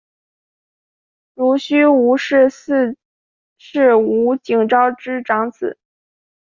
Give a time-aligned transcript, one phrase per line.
[1.35, 2.97] 濡须吴氏四
[3.59, 5.77] 世吴景昭之长子。